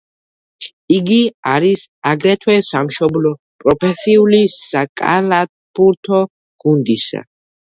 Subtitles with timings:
[0.93, 1.17] იგი
[1.51, 6.25] არის აგრეთვე სამშობლო პროფესიული საკალათბურთო
[6.67, 7.25] გუნდისა.